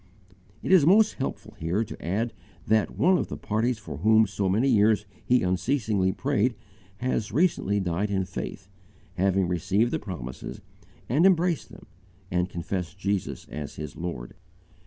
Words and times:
It 0.63 0.71
is 0.71 0.83
most 0.83 1.17
helpful 1.19 1.53
here 1.59 1.83
to 1.83 2.03
add 2.03 2.33
that 2.65 2.97
one 2.97 3.19
of 3.19 3.27
the 3.27 3.37
parties 3.37 3.77
for 3.77 3.97
whom 3.97 4.23
for 4.25 4.31
so 4.31 4.49
many 4.49 4.67
years 4.67 5.05
he 5.23 5.43
unceasingly 5.43 6.11
prayed 6.11 6.55
has 6.97 7.31
recently 7.31 7.79
died 7.79 8.09
in 8.09 8.25
faith, 8.25 8.67
having 9.13 9.47
received 9.47 9.91
the 9.91 9.99
promises 9.99 10.59
and 11.07 11.23
embraced 11.23 11.69
them 11.69 11.85
and 12.31 12.49
confessed 12.49 12.97
Jesus 12.97 13.45
as 13.49 13.75
his 13.75 13.95
Lord. 13.95 14.33